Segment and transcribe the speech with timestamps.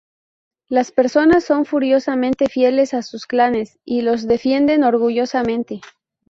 [0.67, 5.81] Las personas son furiosamente fieles a sus clanes y los defienden orgullosamente.